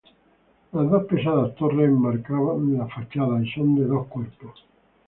[0.71, 4.65] Las dos pesadas torres enmarcan la fachada, y son de dos cuerpos.